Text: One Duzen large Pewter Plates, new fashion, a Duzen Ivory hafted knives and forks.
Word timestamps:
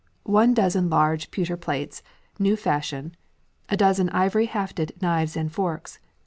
One 0.25 0.55
Duzen 0.55 0.89
large 0.89 1.29
Pewter 1.29 1.55
Plates, 1.57 2.01
new 2.39 2.55
fashion, 2.55 3.15
a 3.69 3.77
Duzen 3.77 4.09
Ivory 4.09 4.47
hafted 4.47 4.99
knives 4.99 5.37
and 5.37 5.51
forks. 5.51 5.99